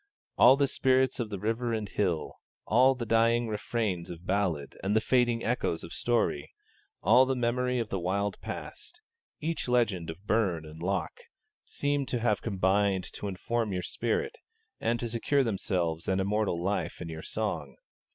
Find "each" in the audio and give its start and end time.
9.41-9.67